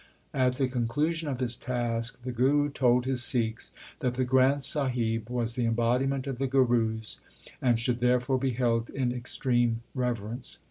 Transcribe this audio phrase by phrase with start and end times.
[0.33, 5.29] At the conclusion of his task the Guru told his Sikhs that the Granth Sahib
[5.29, 7.19] was the embodiment of the Gurus,
[7.61, 10.57] and should therefore be held in extreme reverence.